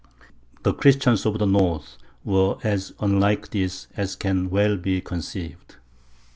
[0.63, 5.75] The Christians of the north were as unlike this as can well be conceived.